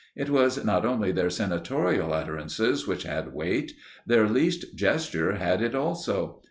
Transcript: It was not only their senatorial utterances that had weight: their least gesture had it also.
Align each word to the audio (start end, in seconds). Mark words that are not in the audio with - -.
It 0.15 0.31
was 0.31 0.65
not 0.65 0.83
only 0.83 1.11
their 1.11 1.29
senatorial 1.29 2.11
utterances 2.11 2.87
that 2.87 3.03
had 3.03 3.35
weight: 3.35 3.73
their 4.07 4.27
least 4.27 4.75
gesture 4.75 5.33
had 5.35 5.61
it 5.61 5.75
also. 5.75 6.39